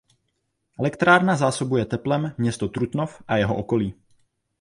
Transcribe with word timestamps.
Elektrárna 0.79 1.35
zásobuje 1.35 1.85
teplem 1.85 2.35
město 2.37 2.67
Trutnov 2.67 3.21
a 3.27 3.37
jeho 3.37 3.55
okolí. 3.55 3.93